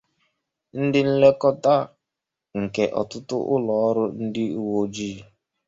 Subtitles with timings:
[0.83, 1.75] Ndị nlekọta,
[2.61, 5.15] nke ọtụtụ ụlọ ọrụ ndị uwe ojii.